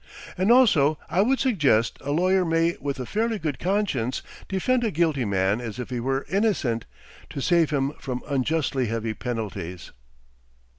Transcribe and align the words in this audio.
And 0.35 0.51
also 0.51 0.97
I 1.11 1.21
would 1.21 1.39
suggest 1.39 1.99
a 2.01 2.09
lawyer 2.11 2.43
may 2.43 2.75
with 2.79 2.99
a 2.99 3.05
fairly 3.05 3.37
good 3.37 3.59
conscience 3.59 4.23
defend 4.49 4.83
a 4.83 4.89
guilty 4.89 5.25
man 5.25 5.61
as 5.61 5.77
if 5.77 5.91
he 5.91 5.99
were 5.99 6.25
innocent, 6.27 6.87
to 7.29 7.39
save 7.39 7.69
him 7.69 7.91
from 7.99 8.23
unjustly 8.27 8.87
heavy 8.87 9.13
penalties. 9.13 9.91